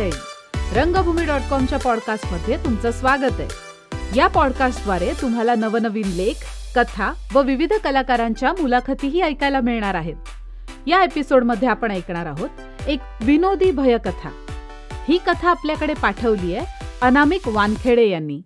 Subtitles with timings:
[0.00, 3.48] मंडळी रंगभूमी डॉट कॉमच्या पॉडकास्टमध्ये तुमचं स्वागत आहे.
[4.16, 6.34] या पॉडकास्टद्वारे तुम्हाला नवनवीन लेख
[6.76, 10.14] कथा व विविध कलाकारांच्या मुलाखतीही ऐकायला मिळणार आहेत.
[10.86, 12.48] या एपिसोडमध्ये आपण ऐकणार आहोत
[12.88, 14.46] एक विनोदी भयकथा.
[15.08, 16.66] ही कथा आपल्याकडे पाठवली आहे
[17.02, 18.42] अनामिक वानखेडे यांनी.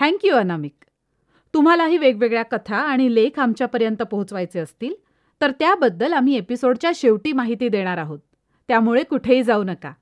[0.00, 0.84] Thank you Anamik.
[1.54, 4.94] तुम्हालाही वेगवेगळ्या कथा आणि लेख आमच्यापर्यंत पोहोचवायचे असतील
[5.40, 8.18] तर त्याबद्दल आम्ही एपिसोडच्या शेवटी माहिती देणार आहोत.
[8.68, 9.92] त्यामुळे कुठेही जाऊ नका.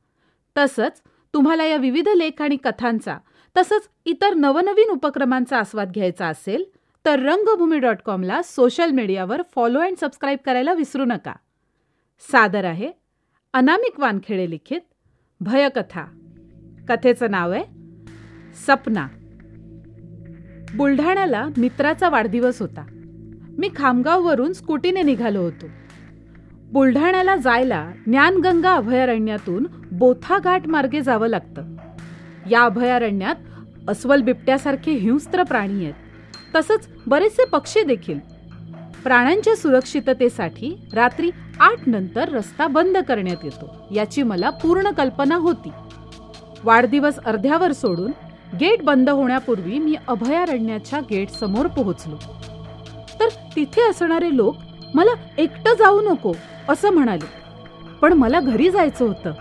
[0.56, 1.02] तसंच
[1.34, 3.18] तुम्हाला या विविध लेख आणि कथांचा
[3.56, 6.64] तसंच इतर नवनवीन उपक्रमांचा आस्वाद घ्यायचा असेल
[7.04, 11.32] तर रंगभूमी डॉट कॉमला सोशल मीडियावर फॉलो अँड सबस्क्राईब करायला विसरू नका.
[12.20, 12.92] सादर आहे
[13.52, 14.80] अनामिक वानखेडे लिखित
[15.40, 16.04] भयकथा.
[16.88, 17.64] कथेचं नाव आहे
[18.66, 19.08] सपना.
[20.76, 22.86] बुलढाण्याला मित्राचा वाढदिवस होता.
[23.58, 25.66] मी खामगाववरून स्कूटीने निघालो होतो.
[26.72, 31.62] बुलढाण्याला जायला ज्ञानगंगा अभयारण्यातून बोथा घाट मार्गे जावं लागतं.
[32.50, 33.34] या अभयारण्यात
[33.88, 35.94] अस्वल बिबट्यासारखे हिंस्त्र प्राणी आहेत.
[36.56, 38.18] तसंच बरेचसे पक्षी देखील.
[39.04, 43.86] प्राण्यांच्या सुरक्षिततेसाठी रात्री आठ नंतर रस्ता बंद करण्यात येतो.
[43.94, 45.70] याची मला पूर्ण कल्पना होती.
[46.64, 48.10] वाढदिवस अर्ध्यावर सोडून
[48.60, 52.16] गेट बंद होण्यापूर्वी मी अभयारण्याच्या गेट समोर पोहोचलो.
[53.20, 54.56] तर तिथे असणारे लोक
[54.94, 56.32] मला एकटं जाऊ नको.
[56.68, 57.26] असं म्हणाले.
[58.00, 59.32] पण मला घरी जायचं होतं.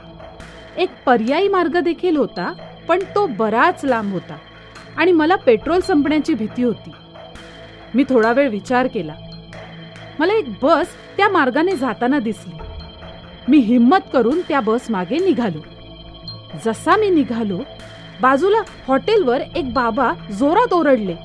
[0.78, 2.54] एक पर्यायी मार्ग देखील होता
[2.88, 4.36] पण तो बराच लांब होता
[4.98, 6.92] आणि मला पेट्रोल संपण्याची भीती होती.
[7.96, 9.14] मी थोडा वेळ विचार केला.
[10.20, 10.88] मला एक बस
[11.18, 12.58] त्या मार्गाने जाताना दिसली.
[13.48, 15.60] मी हिम्मत करून त्या बस मागे निघालो.
[16.66, 17.60] जसा मी निघालो
[18.22, 21.16] बाजूला हॉटेलवर एक बाबा जोरात ओरडले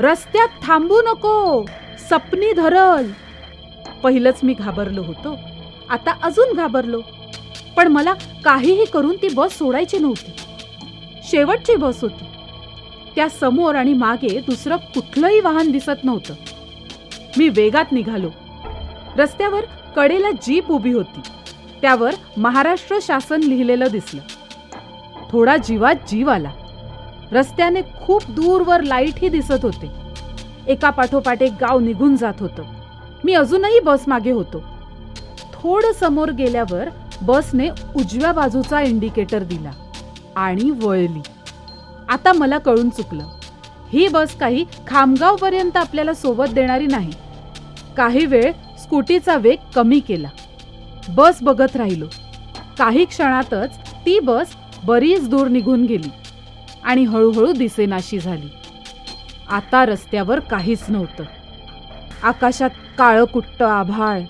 [0.00, 1.64] रस्त्यात थांबू नको
[2.10, 3.10] सपनी धरल.
[4.02, 5.38] पहिलंच मी घाबरलो होतो.
[5.88, 7.00] आता अजून घाबरलो.
[7.76, 8.12] पण मला
[8.44, 10.32] काहीही करून ती बस सोडायची नव्हती.
[11.22, 12.24] शेवटची बस होती.
[13.16, 16.34] त्या समोर आणि मागे दुसरं कुठलंही वाहन दिसत नव्हतं.
[17.38, 18.30] मी वेगात निघालो.
[19.16, 19.60] रस्त्यावर
[19.96, 21.20] कडेला जीप उभी होती.
[21.82, 24.20] त्यावर महाराष्ट्र शासन लिहिलेलं दिसलं.
[25.30, 26.50] थोडा जीवात जीव आला.
[27.32, 29.90] रस्त्याने खूप दूरवर लाईटही दिसत होते.
[30.66, 32.62] एका पाठोपाठ एक गाव निघून जात होतं.
[33.24, 34.62] मी अजूनही बस मागे होतो.
[35.52, 36.88] थोडं समोर गेल्यावर
[37.22, 39.70] बसने उजव्या बाजूचा इंडिकेटर दिला
[40.36, 41.20] आणि वळली.
[42.08, 43.24] आता मला कळून चुकलं.
[43.92, 47.10] ही बस काही खामगावपर्यंत आपल्याला सोबत देणारी नाही.
[47.96, 48.52] काही वेळ
[48.82, 50.28] स्कूटीचा वेग कमी केला.
[51.08, 52.06] बस बघत राहिलो.
[52.78, 54.46] काही क्षणातच ती बस
[54.84, 56.08] बरीच दूर निघून गेली
[56.84, 58.48] आणि हळूहळू दिसेनाशी झाली.
[59.50, 61.24] आता रस्त्यावर काहीच नव्हतं.
[62.22, 64.20] आकाशात काळकुट्ट आभाळ.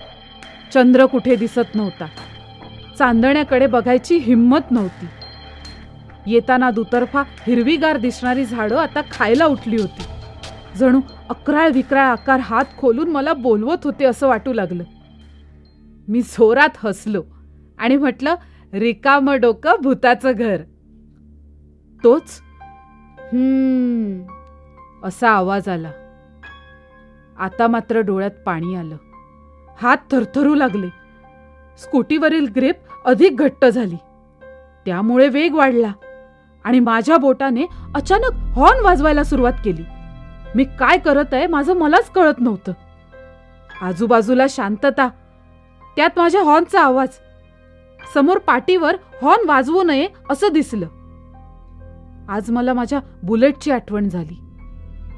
[0.73, 2.05] चंद्र कुठे दिसत नव्हता.
[2.97, 5.05] चांदण्याकडे बघायची हिंमत नव्हती.
[6.27, 10.03] येताना दुतर्फा हिरवीगार दिसणारी झाडं आता खायला उठली होती.
[10.77, 14.83] जणू अकराळ विक्राळ आकार हात खोलून मला बोलवत होते असं वाटू लागलं.
[16.07, 17.23] मी जोरात हसलो
[17.79, 18.35] आणि म्हटलं
[18.73, 20.57] रिकाम डोकं भूताचं घर.
[22.03, 22.41] तोच
[23.19, 24.21] हम्म
[25.03, 25.91] असा आवाज आला.
[27.39, 28.95] आता मात्र डोळ्यात पाणी आलं.
[29.81, 30.87] हात थरथरू लागले.
[31.77, 33.95] स्कूटीवरील ग्रेप अधिक घट्ट झाली.
[34.85, 35.91] त्यामुळे वेग वाढला
[36.63, 39.83] आणि माझ्या बोटाने अचानक हॉर्न वाजवायला सुरुवात केली.
[40.55, 42.71] मी काय करत आहे माझं मलाच कळत नव्हतं.
[43.81, 45.07] आजूबाजूला शांतता
[45.95, 47.09] त्यात माझ्या हॉर्नचा आवाज.
[48.13, 50.87] समोर पाटीवर हॉर्न वाजवू नये असं दिसलं.
[52.29, 54.39] आज मला माझ्या बुलेटची आठवण झाली.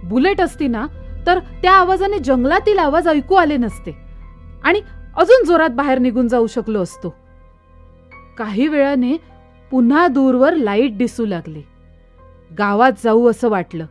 [0.04, 0.88] बुलेट असती ना
[1.28, 3.92] तर त्या आवाजाने जंगलातील आवाज ऐकू आले नसते.
[4.64, 4.82] आणि
[5.18, 7.14] अजून जोरात बाहेर निघून जाऊ शकलो असतो.
[8.38, 9.18] काही वेळाने
[9.72, 11.62] पुन्हा दूरवर लाइट दिसू लागली.
[12.58, 13.86] गावात जाऊ असं वाटलं.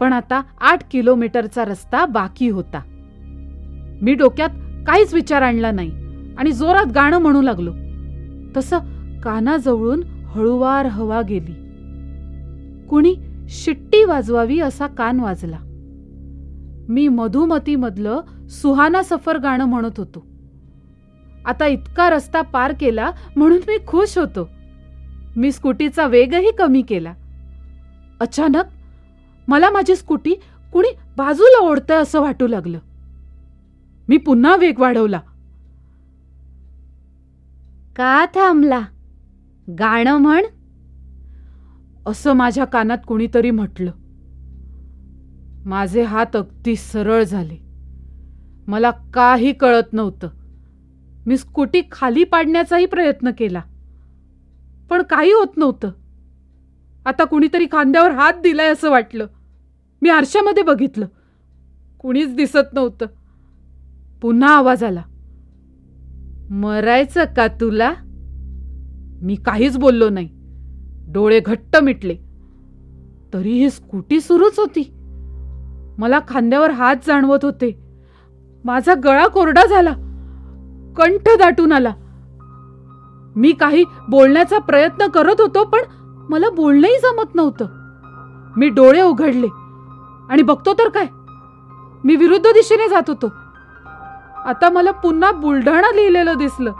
[0.00, 2.82] पण आता आठ किलोमीटरचा रस्ता बाकी होता.
[4.02, 4.50] मी डोक्यात
[4.86, 5.90] काहीच विचार आणला नाही
[6.38, 7.72] आणि जोरात गाणं म्हणू लागलो.
[8.56, 8.78] तसं
[9.20, 11.66] कानाजवळून हळुवार हवा गेली.
[12.86, 13.14] कुणी
[13.48, 15.58] शिट्टी वाजवावी असा कान वाजला.
[16.88, 20.26] मी मधुमतीमधलं सुहाना सफर गाणं म्हणत होतो.
[21.46, 24.48] आता इतका रस्ता पार केला म्हणून मी खुश होतो.
[25.36, 27.14] मी स्कूटीचा वेगही कमी केला.
[28.20, 28.64] अचानक
[29.48, 30.34] मला माझी स्कूटी
[30.72, 32.78] कुणी बाजूला ओढतंय असं वाटू लागलं.
[34.08, 35.20] मी पुन्हा वेग वाढवला.
[37.96, 38.80] का थांबला?
[39.68, 40.44] गाणं म्हण.
[42.06, 43.92] असं माझ्या कानात कुणीतरी म्हटलं.
[45.66, 47.56] माझे हात अगदी सरळ झाले.
[48.66, 50.28] मला काही कळत नव्हतं.
[51.26, 53.62] मी स्कूटी खाली पाडण्याचाही प्रयत्न केला.
[54.90, 55.90] पण काही होत नव्हतं.
[57.06, 59.26] आता कुणीतरी खांद्यावर हात दिलाय असं वाटलं.
[60.02, 61.06] मी आरशामध्ये बघितलं.
[61.98, 63.06] कुणीच दिसत नव्हतं.
[64.20, 65.02] पुन्हा आवाज आला.
[66.50, 67.94] मरायचं का तुला?
[69.22, 70.28] मी काहीच बोललो नाही.
[71.12, 72.16] डोळे घट्ट मिटले.
[73.34, 74.95] तरी ही स्कूटी सुरूच होती.
[75.98, 77.86] मला खांद्यावर हात जाणवत होते.
[78.64, 79.92] माझा गळा कोरडा झाला.
[80.96, 81.92] कंठ दाटून आला.
[83.36, 85.80] मी काही बोलण्याचा प्रयत्न करत होतो पण
[86.28, 87.66] मला बोलणंही जमत नव्हतं.
[88.56, 89.46] मी डोळे उघडले.
[90.30, 91.06] आणि बघतो तर काय?
[92.04, 93.26] मी विरुद्ध दिशेने जात होतो.
[94.44, 96.72] आता मला पुन्हा बुलढाणा लिहिलेलं दिसलं.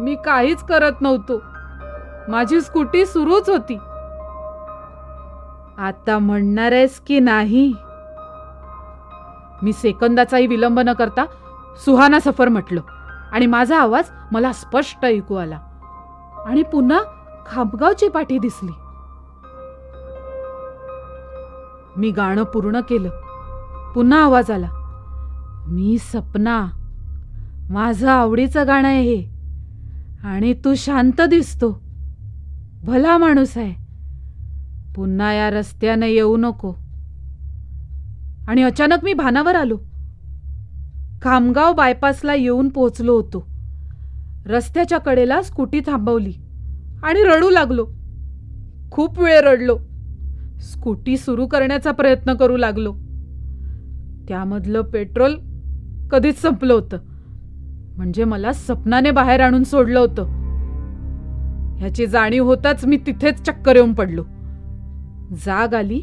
[0.00, 1.42] मी काहीच करत नव्हतो.
[2.28, 3.78] माझी स्कूटी सुरूच होती.
[5.78, 7.72] आता म्हणणार आहेस की नाही?
[9.64, 11.24] मी सेकंदाचाही विलंब न करता
[11.84, 12.80] सुहाना सफर म्हटलं
[13.32, 15.58] आणि माझा आवाज मला स्पष्ट ऐकू आला.
[16.46, 17.00] आणि पुन्हा
[17.46, 18.70] खामगावची पाठी दिसली.
[21.96, 23.08] मी गाणं पूर्ण केलं.
[23.94, 24.68] पुन्हा आवाज आला.
[25.66, 26.66] मी सपना
[27.70, 29.30] माझं आवडीचं गाणं आहे हे.
[30.24, 31.82] आणि तू शांत दिसतो.
[32.84, 33.84] भला माणूस आहे.
[34.96, 36.83] पुन्हा या रस्त्याने येऊ नको.
[38.48, 39.78] आणि अचानक मी भानावर आलो.
[41.22, 43.46] खामगाव बायपासला येऊन पोहोचलो होतो.
[44.46, 46.32] रस्त्याच्या कडेला स्कूटी थांबवली
[47.02, 47.86] आणि रडू लागलो.
[48.90, 49.78] खूप वेळ रडलो.
[50.60, 52.92] स्कूटी सुरू करण्याचा प्रयत्न करू लागलो.
[54.28, 55.36] त्यामधलं पेट्रोल
[56.10, 56.98] कधीच संपलं होतं.
[57.96, 60.22] म्हणजे मला सपनाने बाहेर आणून सोडलं होतं.
[61.78, 64.24] ह्याची जाणीव होताच मी तिथेच चक्कर येऊन पडलो.
[65.46, 66.02] जाग आली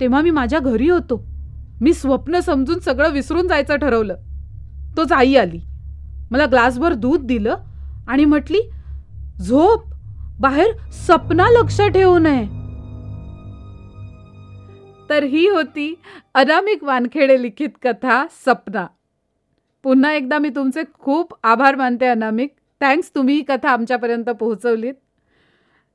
[0.00, 1.35] तेव्हा मी माझ्या घरी होतो.
[1.80, 4.16] मी स्वप्न समजून सगळं विसरून जायचं ठरवलं.
[4.96, 5.60] तोच आई आली.
[6.30, 7.56] मला ग्लासभर दूध दिलं
[8.08, 8.70] आणि म्हटली
[9.40, 9.84] झोप
[10.40, 12.46] बाहेर सपना लक्ष ठेवू नये.
[15.10, 15.94] तर ही होती
[16.34, 18.86] अनामिक वानखेडे लिखित कथा सपना.
[19.82, 22.54] पुन्हा एकदा मी तुमचे खूप आभार मानते अनामिक.
[22.80, 24.94] थँक्स तुम्ही ही कथा आमच्यापर्यंत पोहोचवलीत.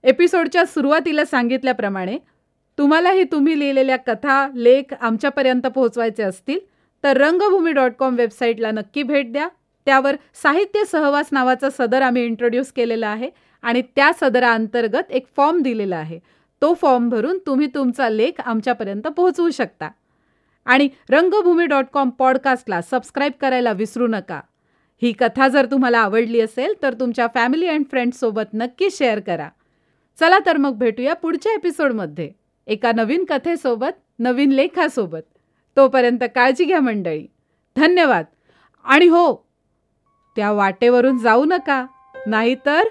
[0.04, 2.18] एपिसोडच्या सुरुवातीला सांगितल्याप्रमाणे
[2.78, 6.60] तुम्हालाही तुम्ही लिहिलेल्या कथा लेख आमच्यापर्यंत पोहोचवायचे असतील
[7.04, 9.48] तर रंगभूमी डॉट कॉम वेबसाईटला नक्की भेट द्या.
[9.86, 13.30] त्यावर साहित्य सहवास नावाचा सदर आम्ही इंट्रोड्यूस केलेला आहे
[13.62, 16.20] आणि त्या सदराअंतर्गत एक फॉर्म दिलेला आहे.
[16.62, 19.90] तो फॉर्म भरून तुम्ही तुमचा लेख आमच्यापर्यंत पोहोचवू शकता.
[20.66, 24.42] आणि रंगभूमी डॉट कॉम पॉडकास्टला सबस्क्राईब करायला विसरू नका.
[25.02, 29.50] ही कथा जर तुम्हाला आवडली असेल तर तुमच्या फॅमिली अँड फ्रेंड्ससोबत नक्की शेअर करा.
[30.20, 32.30] चला तर मग भेटूया पुढच्या एपिसोडमध्ये
[32.72, 35.26] एका नवीन कथेसोबत नवीन लेखासोबत.
[35.78, 37.28] तोपर्यंत काळजी घ्या मंडळी.
[37.78, 38.26] धन्यवाद.
[38.84, 39.48] आणि हो
[40.36, 41.86] त्या वाटेवरून जाऊ नका.
[42.28, 42.84] नाहीतर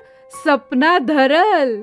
[0.45, 1.83] सपना धरल.